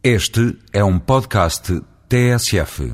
[0.00, 2.92] Este é um podcast TSF.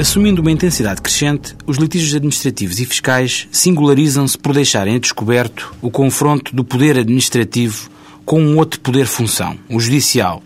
[0.00, 6.56] Assumindo uma intensidade crescente, os litígios administrativos e fiscais singularizam-se por deixarem descoberto o confronto
[6.56, 7.90] do poder administrativo
[8.24, 10.42] com um outro poder-função, o judicial,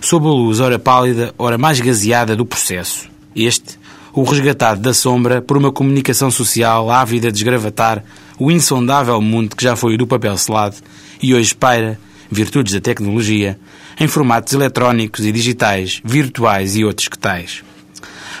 [0.00, 3.10] sob a luz ora pálida, ora mais gazeada do processo.
[3.36, 3.78] Este,
[4.14, 8.04] o resgatado da sombra por uma comunicação social ávida de desgravatar
[8.38, 10.76] o insondável mundo que já foi o do papel selado
[11.20, 11.98] e hoje paira,
[12.30, 13.58] virtudes da tecnologia,
[13.98, 17.64] em formatos eletrónicos e digitais, virtuais e outros que tais.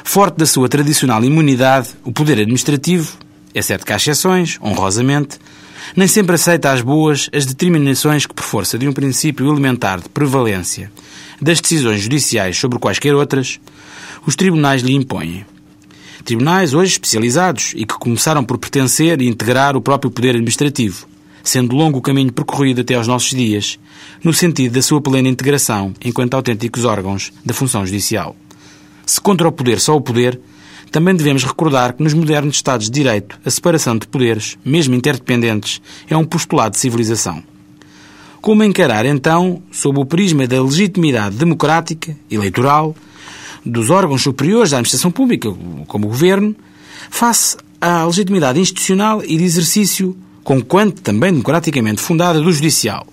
[0.04, 3.16] Forte da sua tradicional imunidade, o poder administrativo,
[3.52, 5.38] exceto que há exceções, honrosamente,
[5.96, 10.08] nem sempre aceita às boas as determinações que, por força de um princípio elementar de
[10.08, 10.92] prevalência
[11.40, 13.58] das decisões judiciais sobre quaisquer outras,
[14.24, 15.44] os tribunais lhe impõem.
[16.24, 21.06] Tribunais hoje especializados e que começaram por pertencer e integrar o próprio poder administrativo,
[21.42, 23.78] sendo longo o caminho percorrido até aos nossos dias,
[24.22, 28.34] no sentido da sua plena integração enquanto autênticos órgãos da função judicial.
[29.04, 30.40] Se contra o poder só o poder,
[30.90, 35.82] também devemos recordar que nos modernos Estados de Direito a separação de poderes, mesmo interdependentes,
[36.08, 37.42] é um postulado de civilização.
[38.40, 42.96] Como encarar, então, sob o prisma da legitimidade democrática, eleitoral,
[43.64, 45.48] dos órgãos superiores da administração pública,
[45.86, 46.54] como o Governo,
[47.10, 53.06] face à legitimidade institucional e de exercício, conquanto também democraticamente fundada, do Judicial?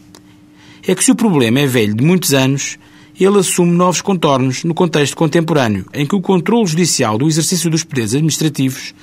[0.86, 2.78] É que se o problema é velho de muitos anos,
[3.20, 7.84] ele assume novos contornos no contexto contemporâneo, em que o controle judicial do exercício dos
[7.84, 8.94] poderes administrativos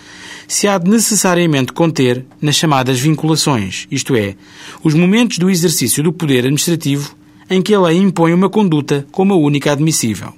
[0.48, 4.34] se há de necessariamente conter nas chamadas vinculações, isto é,
[4.82, 7.14] os momentos do exercício do poder administrativo
[7.50, 10.32] em que a lei impõe uma conduta como a única admissível.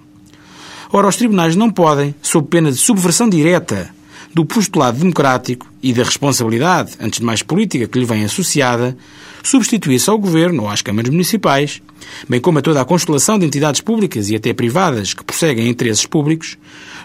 [0.92, 3.90] Ora, os tribunais não podem, sob pena de subversão direta
[4.34, 8.96] do postulado democrático e da responsabilidade, antes de mais política, que lhe vem associada,
[9.42, 11.80] substituir-se ao Governo ou às câmaras municipais,
[12.28, 16.06] bem como a toda a constelação de entidades públicas e até privadas que prosseguem interesses
[16.06, 16.58] públicos,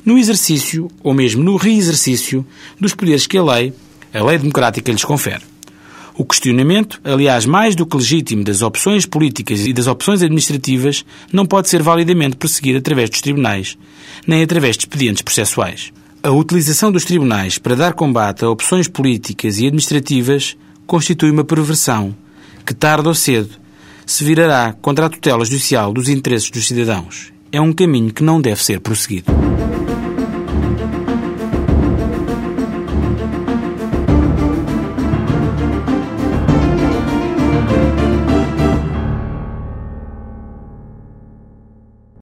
[0.04, 2.46] no exercício ou mesmo no reexercício
[2.80, 3.72] dos poderes que a lei,
[4.12, 5.55] a lei democrática, lhes confere.
[6.18, 11.46] O questionamento, aliás, mais do que legítimo das opções políticas e das opções administrativas, não
[11.46, 13.78] pode ser validamente perseguido através dos tribunais,
[14.26, 15.92] nem através de expedientes processuais.
[16.24, 20.56] A utilização dos tribunais para dar combate a opções políticas e administrativas
[20.88, 22.16] constitui uma perversão
[22.66, 23.50] que, tarde ou cedo,
[24.06, 27.34] se virará contra a tutela judicial dos interesses dos cidadãos.
[27.52, 29.32] É um caminho que não deve ser prosseguido.